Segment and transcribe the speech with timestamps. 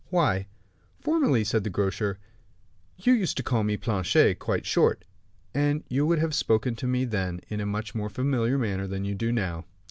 [0.09, 0.47] "Why,
[0.99, 2.17] formerly," said the grocer,
[2.97, 5.05] "you used to call me Planchet quite short,
[5.53, 9.05] and you would have spoken to me then in a much more familiar manner than
[9.05, 9.65] you do now."